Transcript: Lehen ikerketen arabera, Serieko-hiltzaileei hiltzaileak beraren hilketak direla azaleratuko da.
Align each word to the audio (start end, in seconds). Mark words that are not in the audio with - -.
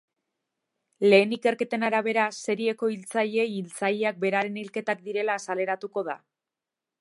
Lehen 1.09 1.35
ikerketen 1.35 1.85
arabera, 1.89 2.23
Serieko-hiltzaileei 2.45 3.45
hiltzaileak 3.59 4.19
beraren 4.25 4.59
hilketak 4.63 5.05
direla 5.11 5.37
azaleratuko 5.43 6.05
da. 6.11 6.19